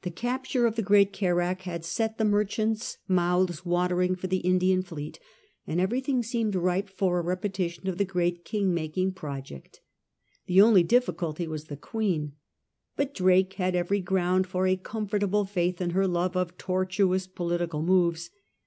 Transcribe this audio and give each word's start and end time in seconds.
The 0.00 0.10
capture 0.10 0.64
of 0.64 0.76
the 0.76 0.82
great 0.82 1.12
carack 1.12 1.64
had 1.64 1.84
set 1.84 2.16
the 2.16 2.24
merchants' 2.24 2.96
mouths 3.06 3.66
watering 3.66 4.16
for 4.16 4.26
the 4.26 4.38
Indian 4.38 4.80
fleet, 4.80 5.20
and 5.66 5.78
everything 5.78 6.22
seemed 6.22 6.54
ripe 6.54 6.88
for 6.88 7.18
a 7.18 7.22
repetition 7.22 7.86
of 7.86 7.98
the 7.98 8.06
great 8.06 8.46
king 8.46 8.72
making 8.72 9.12
project. 9.12 9.82
The 10.46 10.62
only 10.62 10.82
difficulty 10.82 11.46
was 11.46 11.64
the 11.64 11.76
Queen, 11.76 12.32
But 12.96 13.12
Drake 13.12 13.52
had 13.52 13.76
every 13.76 14.00
ground 14.00 14.46
for 14.46 14.66
a 14.66 14.74
comfortable 14.74 15.44
faith 15.44 15.82
in 15.82 15.90
her 15.90 16.06
love 16.08 16.34
of 16.34 16.56
tortuous 16.56 17.26
political 17.26 17.82
moves. 17.82 18.30